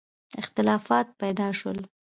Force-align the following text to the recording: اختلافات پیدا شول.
اختلافات 0.41 1.07
پیدا 1.19 1.47
شول. 1.59 1.79